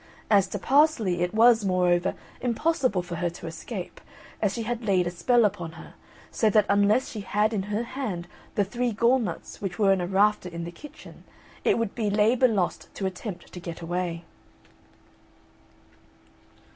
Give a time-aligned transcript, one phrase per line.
[0.31, 4.01] As to Parsley, it was, moreover, impossible for her to escape,
[4.41, 5.93] as she had laid a spell upon her,
[6.31, 10.01] so that unless she had in her hand the three gall nuts which were in
[10.01, 11.23] a rafter in the kitchen
[11.63, 14.23] it would be labour lost to attempt to get away.